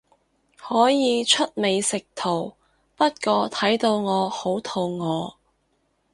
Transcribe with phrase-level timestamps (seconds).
[0.57, 2.55] 可以出美食圖，
[2.95, 5.33] 不過睇到我好肚餓